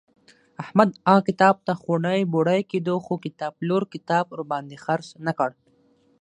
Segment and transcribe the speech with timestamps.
[0.63, 5.49] احمد هغه کتاب ته خوړی بوړی کېدو خو کتابپلور کتاب ورباندې خرڅ نه کړ.